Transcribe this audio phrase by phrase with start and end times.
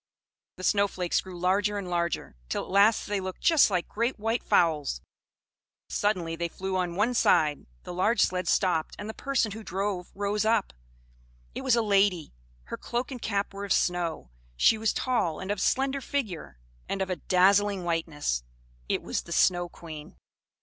[0.57, 4.17] The snow flakes grew larger and larger, till at last they looked just like great
[4.17, 4.99] white fowls.
[5.89, 10.11] Suddenly they flew on one side; the large sledge stopped, and the person who drove
[10.15, 10.73] rose up.
[11.53, 12.33] It was a lady;
[12.63, 14.31] her cloak and cap were of snow.
[14.55, 16.57] She was tall and of slender figure,
[16.89, 18.43] and of a dazzling whiteness.
[18.89, 20.17] It was the Snow Queen.